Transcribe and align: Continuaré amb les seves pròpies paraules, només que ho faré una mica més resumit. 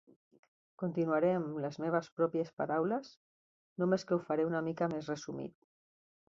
Continuaré 0.83 1.27
amb 1.39 1.59
les 1.65 1.77
seves 1.81 2.09
pròpies 2.21 2.49
paraules, 2.61 3.11
només 3.85 4.07
que 4.09 4.17
ho 4.19 4.21
faré 4.31 4.49
una 4.49 4.63
mica 4.71 4.89
més 4.95 5.13
resumit. 5.15 5.57